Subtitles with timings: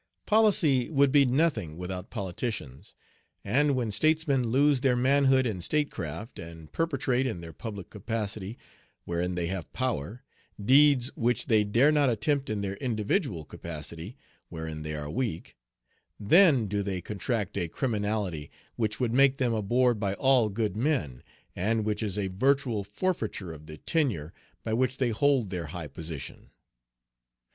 [0.25, 2.95] Policy would be nothing without politicians,
[3.45, 8.57] and when statesmen lose their manhood in statecraft, and perpetrate, in their public capacity,
[9.05, 10.23] wherein they have power,
[10.59, 14.17] deeds which they dare not attempt in their individual capacity,
[14.49, 15.55] wherein they are weak,
[16.19, 21.21] then do they contract a criminality which should make them abhorred by all good men,
[21.55, 24.33] and which is a virtual forfeiture of the tenure
[24.63, 26.49] by which they hold their high position.